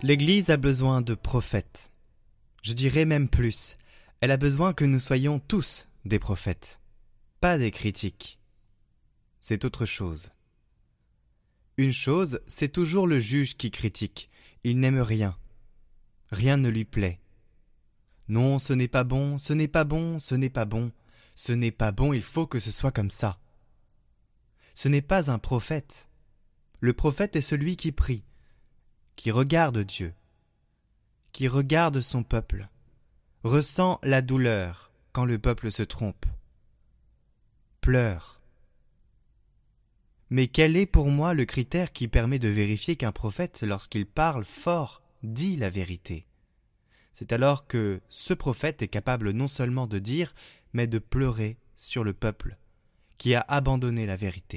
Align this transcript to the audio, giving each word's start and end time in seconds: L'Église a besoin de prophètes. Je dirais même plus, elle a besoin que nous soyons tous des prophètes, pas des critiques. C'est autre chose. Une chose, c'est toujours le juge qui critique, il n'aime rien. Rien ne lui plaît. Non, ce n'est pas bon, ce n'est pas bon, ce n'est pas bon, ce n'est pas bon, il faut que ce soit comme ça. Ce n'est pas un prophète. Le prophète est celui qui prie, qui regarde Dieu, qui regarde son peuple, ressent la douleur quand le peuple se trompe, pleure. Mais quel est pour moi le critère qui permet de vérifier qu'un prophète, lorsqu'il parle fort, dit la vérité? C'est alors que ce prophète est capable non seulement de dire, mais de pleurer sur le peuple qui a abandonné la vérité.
L'Église 0.00 0.48
a 0.50 0.56
besoin 0.56 1.00
de 1.00 1.16
prophètes. 1.16 1.92
Je 2.62 2.72
dirais 2.72 3.04
même 3.04 3.28
plus, 3.28 3.76
elle 4.20 4.30
a 4.30 4.36
besoin 4.36 4.72
que 4.72 4.84
nous 4.84 5.00
soyons 5.00 5.40
tous 5.40 5.88
des 6.04 6.20
prophètes, 6.20 6.80
pas 7.40 7.58
des 7.58 7.72
critiques. 7.72 8.38
C'est 9.40 9.64
autre 9.64 9.86
chose. 9.86 10.30
Une 11.78 11.92
chose, 11.92 12.40
c'est 12.46 12.70
toujours 12.70 13.08
le 13.08 13.18
juge 13.18 13.56
qui 13.56 13.72
critique, 13.72 14.30
il 14.62 14.78
n'aime 14.78 15.00
rien. 15.00 15.36
Rien 16.30 16.58
ne 16.58 16.68
lui 16.68 16.84
plaît. 16.84 17.18
Non, 18.28 18.60
ce 18.60 18.74
n'est 18.74 18.86
pas 18.86 19.02
bon, 19.02 19.36
ce 19.36 19.52
n'est 19.52 19.66
pas 19.66 19.82
bon, 19.82 20.20
ce 20.20 20.36
n'est 20.36 20.48
pas 20.48 20.64
bon, 20.64 20.92
ce 21.34 21.50
n'est 21.50 21.72
pas 21.72 21.90
bon, 21.90 22.12
il 22.12 22.22
faut 22.22 22.46
que 22.46 22.60
ce 22.60 22.70
soit 22.70 22.92
comme 22.92 23.10
ça. 23.10 23.40
Ce 24.76 24.86
n'est 24.86 25.02
pas 25.02 25.28
un 25.28 25.40
prophète. 25.40 26.08
Le 26.78 26.92
prophète 26.92 27.34
est 27.34 27.40
celui 27.40 27.76
qui 27.76 27.90
prie, 27.90 28.22
qui 29.18 29.32
regarde 29.32 29.80
Dieu, 29.80 30.14
qui 31.32 31.48
regarde 31.48 32.00
son 32.00 32.22
peuple, 32.22 32.68
ressent 33.42 33.98
la 34.04 34.22
douleur 34.22 34.92
quand 35.10 35.24
le 35.24 35.40
peuple 35.40 35.72
se 35.72 35.82
trompe, 35.82 36.24
pleure. 37.80 38.40
Mais 40.30 40.46
quel 40.46 40.76
est 40.76 40.86
pour 40.86 41.08
moi 41.08 41.34
le 41.34 41.46
critère 41.46 41.92
qui 41.92 42.06
permet 42.06 42.38
de 42.38 42.46
vérifier 42.46 42.94
qu'un 42.94 43.10
prophète, 43.10 43.64
lorsqu'il 43.66 44.06
parle 44.06 44.44
fort, 44.44 45.02
dit 45.24 45.56
la 45.56 45.68
vérité? 45.68 46.24
C'est 47.12 47.32
alors 47.32 47.66
que 47.66 48.00
ce 48.08 48.34
prophète 48.34 48.82
est 48.82 48.88
capable 48.88 49.32
non 49.32 49.48
seulement 49.48 49.88
de 49.88 49.98
dire, 49.98 50.32
mais 50.72 50.86
de 50.86 51.00
pleurer 51.00 51.58
sur 51.74 52.04
le 52.04 52.12
peuple 52.12 52.56
qui 53.16 53.34
a 53.34 53.44
abandonné 53.48 54.06
la 54.06 54.14
vérité. 54.14 54.56